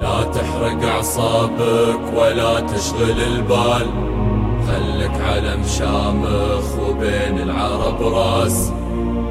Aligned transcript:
تحرق 0.00 0.84
أعصابك 0.84 2.00
ولا 2.16 2.60
تشغل 2.60 3.20
البال. 3.26 3.86
خلك 4.68 5.20
علم 5.28 5.62
شامخ 5.78 6.78
وبين 6.88 7.38
العرب 7.38 8.02
راس. 8.02 8.72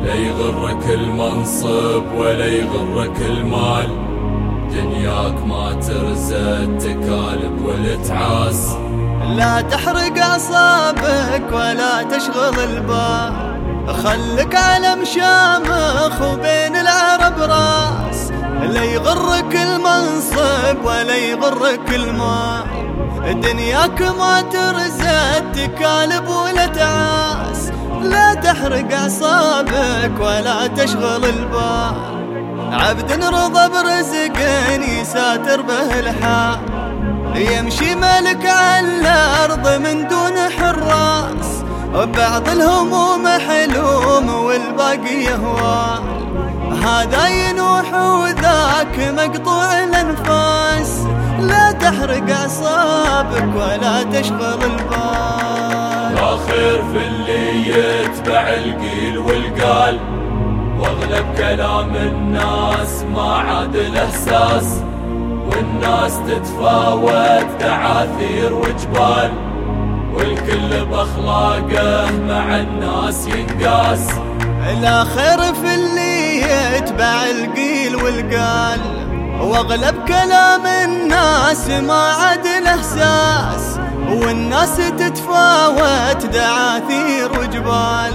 لا 0.03 0.15
يغرك 0.15 0.85
المنصب 0.89 2.03
ولا 2.17 2.45
يغرك 2.45 3.21
المال. 3.21 3.89
دنياك 4.71 5.45
ما 5.47 5.73
ترزد 5.73 6.77
تكالب 6.77 7.65
والتعاس. 7.65 8.75
لا 9.37 9.61
تحرق 9.61 10.17
أعصابك 10.17 11.43
ولا 11.51 12.03
تشغل 12.03 12.59
البال. 12.59 13.49
خلك 14.03 14.55
علم 14.55 15.05
شامخ 15.05 16.21
وبين 16.21 16.75
العرب 16.75 17.39
راس. 17.39 18.31
لا 18.61 18.83
يغرك 18.83 19.55
المنصب 19.55 20.85
ولا 20.85 21.15
يغرك 21.15 21.89
المال 21.95 22.79
دنياك 23.41 24.01
ما 24.01 24.41
ترزد 24.41 25.51
تكالب 25.51 26.29
ولا 26.29 26.65
تعاس. 26.65 27.71
لا 28.01 28.33
تحرق 28.33 28.93
أعصابك 28.93 30.19
ولا 30.19 30.67
تشغل 30.67 31.25
البال. 31.25 31.95
عبد 32.71 33.23
رضى 33.23 33.69
برزق 33.69 34.37
يساتر 35.01 35.61
به 35.61 35.99
الحال. 35.99 36.59
يمشي 37.35 37.95
ملك 37.95 38.45
على 38.45 38.87
الأرض 38.87 39.67
من 39.67 40.07
دون 40.07 40.37
حراس. 40.57 41.49
وبعض 41.95 42.49
الهموم 42.49 43.27
حلوم 43.27 44.29
والباقي 44.29 45.23
يهوى 45.23 45.99
هذا 46.83 47.27
ينوح 47.27 47.93
وذاك 48.97 49.29
مقطوع 49.29 49.83
الانفاس. 49.83 50.99
لا 51.39 51.71
تحرق 51.71 52.29
أعصابك 52.29 53.55
ولا 53.55 54.03
تشغل 54.03 54.63
البال. 54.63 56.15
لا 56.15 56.37
خير 56.47 56.83
في 56.91 57.07
اللي 57.07 57.69
يتبع 57.69 58.41
القيل 58.41 59.17
والقال. 59.17 59.99
واغلب 60.79 61.25
كلام 61.37 61.95
الناس 61.95 63.03
ما 63.15 63.35
عاد 63.35 63.75
الإحساس. 63.75 64.83
والناس 65.49 66.19
تتفاوت 66.27 67.45
دعاثير 67.59 68.53
وجبال. 68.53 69.31
والكل 70.13 70.85
بأخلاقه 70.85 72.11
مع 72.27 72.59
الناس 72.59 73.27
ينقاس. 73.27 74.07
لا 74.81 75.03
خير 75.03 75.53
في 75.53 75.75
اللي 75.75 76.41
يتبع 76.77 77.23
القيل 77.23 77.78
والقال 78.09 78.79
واغلب 79.41 79.95
كلام 80.07 80.65
الناس 80.65 81.67
ما 81.67 82.11
عاد 82.11 82.45
الإحساس 82.45 83.79
والناس 84.09 84.75
تتفاوت 84.75 86.25
دعاثير 86.25 87.39
وجبال 87.39 88.13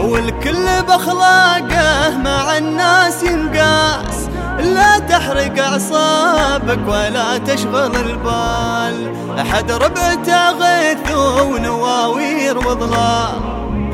والكل 0.00 0.82
بأخلاقه 0.88 2.18
مع 2.18 2.58
الناس 2.58 3.22
ينقاس. 3.22 4.28
لا 4.58 4.98
تحرق 4.98 5.64
أعصابك 5.64 6.88
ولا 6.88 7.38
تشغل 7.38 7.96
البال 7.96 9.14
أحد 9.40 9.72
ربعته 9.72 10.50
غيث 10.50 11.16
ونواوير 11.40 12.58
وظلال 12.58 13.40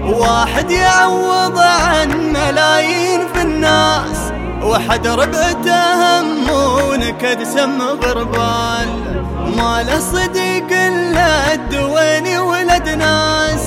واحد 0.05 0.71
يعوض 0.71 1.59
عن 1.59 2.33
ملايين 2.33 3.21
في 3.35 3.43
الناس 3.43 4.30
وحد 4.71 5.07
ربعته 5.07 5.81
هم 6.01 6.27
ونكد 6.89 7.43
سم 7.43 7.83
غربال. 7.83 8.89
ما 9.57 9.83
له 9.83 9.99
صديق 9.99 10.71
إلا 10.71 11.55
الدويني 11.55 12.39
ولد 12.39 12.89
ناس. 12.89 13.65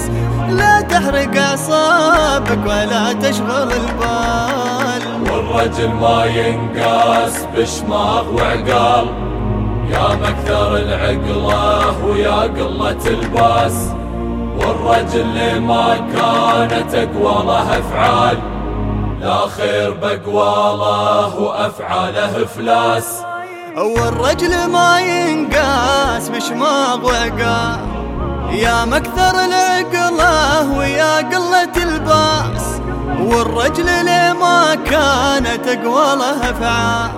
لا 0.49 0.81
تحرق 0.81 1.37
أعصابك 1.37 2.59
ولا 2.65 3.13
تشغل 3.13 3.69
البال. 3.81 5.03
والرجل 5.31 5.89
ما 5.89 6.25
ينقاس 6.25 7.35
بشماغ 7.57 8.33
وعقال. 8.35 9.07
يا 9.89 10.07
مكثر 10.23 10.77
العقله 10.77 12.05
ويا 12.05 12.39
قلة 12.41 13.03
الباس. 13.07 13.77
والرجل 14.57 15.59
ما 15.59 15.97
كانت 16.15 16.95
اقواله 16.95 17.79
أفعال. 17.79 18.52
لا 19.23 19.47
خير 19.47 19.91
بقواله 19.91 21.35
وأفعاله 21.39 22.43
افلاس 22.43 23.21
والرجل 23.77 24.65
ما 24.65 24.99
ينقاس 24.99 26.29
بشماغ 26.29 27.05
وعقال 27.05 27.79
يا 28.51 28.85
مكثر 28.85 29.35
العقله 29.45 30.77
ويا 30.77 31.17
قلة 31.17 31.83
الباس. 31.83 32.81
والرجل 33.19 34.05
لما 34.05 34.75
كانت 34.75 35.67
اقواله 35.67 36.49
افعال 36.49 37.11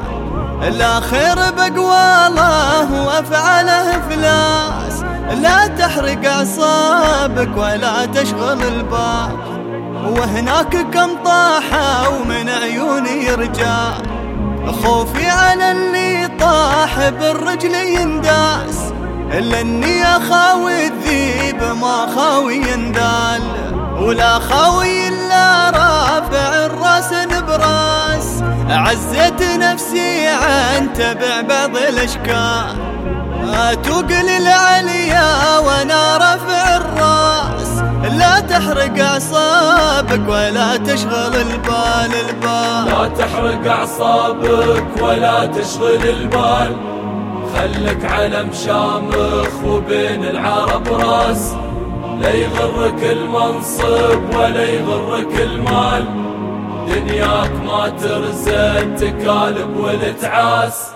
لا 0.78 1.00
خير 1.00 1.36
بقواله 1.36 3.06
وأفعاله 3.06 4.02
افلاس. 4.10 5.04
لا 5.42 5.68
تحرق 5.68 6.32
أعصابك 6.32 7.58
ولا 7.58 8.06
تشغل 8.06 8.64
البال 8.64 9.55
وهناك 10.06 10.78
كم 10.94 11.10
طاحوا 11.26 12.26
من 12.30 12.50
عيوني 12.50 13.32
رجال 13.32 14.16
خوفي 14.84 15.30
على 15.30 15.72
اللي 15.72 16.30
طاح 16.40 17.10
بالرجل 17.10 17.76
ينداس. 17.76 18.94
إلا 19.32 19.62
إني 19.62 20.04
اخاوي 20.04 20.88
الذيب 20.88 21.64
ما 21.82 22.08
خاوي 22.16 22.56
يندال. 22.56 23.42
ولا 24.00 24.40
خاوي 24.40 25.08
إلا 25.08 25.70
رافع 25.70 26.66
الرأس 26.66 27.14
نبراس. 27.14 28.44
عزت 28.70 29.42
نفسي 29.42 30.28
عن 30.28 30.94
تبع 30.94 31.42
بعض 31.42 31.78
وأنا 35.60 35.86
رافع 35.86 35.86
الراس 35.86 35.86
لا 35.86 36.15
تحرق 38.56 39.00
أعصابك 39.00 40.30
ولا 40.30 40.78
تشغل 40.78 41.36
البال 41.36 42.12
البال. 42.30 42.86
لا 42.86 43.08
تحرق 43.18 43.72
أعصابك 43.72 44.86
ولا 45.02 45.46
تشغل 45.46 46.10
البال. 46.10 46.76
خلك 47.56 48.06
علم 48.06 48.50
شامخ 48.66 49.64
وبين 49.66 50.24
العرب 50.26 50.88
راس. 50.88 51.56
لا 52.22 52.34
يغرك 52.34 53.04
المنصب 53.04 54.36
ولا 54.36 54.64
يغرك 54.64 55.42
المال. 55.42 56.06
دنياك 56.88 57.52
ما 57.66 57.90
ترزد 57.90 58.96
تكالب 58.96 59.78
والتعاس. 59.78 60.95